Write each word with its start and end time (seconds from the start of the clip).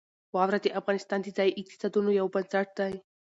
واوره 0.33 0.59
د 0.63 0.67
افغانستان 0.79 1.19
د 1.23 1.27
ځایي 1.37 1.51
اقتصادونو 1.61 2.09
یو 2.19 2.27
بنسټ 2.33 2.67
دی. 2.79 2.93